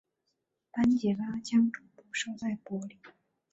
[0.71, 2.97] 班杰拉将总部设在柏林。